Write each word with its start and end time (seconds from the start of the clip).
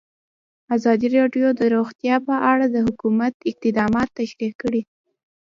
ازادي 0.75 1.07
راډیو 1.17 1.47
د 1.59 1.61
روغتیا 1.75 2.15
په 2.27 2.35
اړه 2.51 2.65
د 2.69 2.77
حکومت 2.87 3.33
اقدامات 3.51 4.07
تشریح 4.19 4.53
کړي. 4.61 4.81